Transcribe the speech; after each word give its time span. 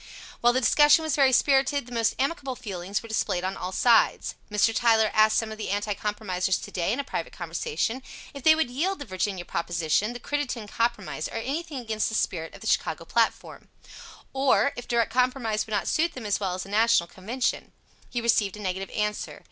While 0.39 0.53
the 0.53 0.59
discussion 0.61 1.03
was 1.03 1.15
very 1.15 1.31
spirited, 1.31 1.85
the 1.85 1.91
most 1.91 2.15
amicable 2.17 2.55
feelings 2.55 3.03
were 3.03 3.07
displayed 3.07 3.43
on 3.43 3.55
all 3.55 3.71
sides. 3.71 4.33
Mr. 4.49 4.73
Tyler 4.75 5.11
asked 5.13 5.37
some 5.37 5.51
of 5.51 5.59
the 5.59 5.69
Anti 5.69 5.93
Compromisers 5.93 6.57
to 6.57 6.71
day, 6.71 6.91
in 6.91 6.99
a 6.99 7.03
private 7.03 7.31
conversation, 7.33 8.01
if 8.33 8.41
they 8.41 8.55
would 8.55 8.71
yield 8.71 8.97
the 8.97 9.05
Virginia 9.05 9.45
proposition, 9.45 10.13
the 10.13 10.19
Crittenden 10.19 10.67
Compromise, 10.67 11.27
or 11.27 11.35
anything 11.37 11.77
against 11.77 12.09
the 12.09 12.15
spirit 12.15 12.55
of 12.55 12.61
the 12.61 12.65
Chicago 12.67 13.05
Platform. 13.05 13.67
Or 14.33 14.73
if 14.75 14.87
direct 14.87 15.13
compromise 15.13 15.67
would 15.67 15.73
not 15.75 15.87
suit 15.87 16.13
them 16.13 16.25
as 16.25 16.39
well 16.39 16.55
as 16.55 16.65
a 16.65 16.69
National 16.69 17.05
convention. 17.05 17.71
He 18.09 18.21
received 18.21 18.57
a 18.57 18.59
negative 18.59 18.89
answer. 18.95 19.39